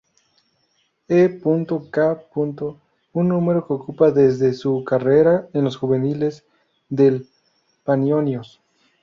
[1.09, 1.39] E.
[1.91, 6.43] K., un número que ocupa desde su carrera en la juveniles
[6.89, 7.27] del
[7.83, 8.59] Panionios.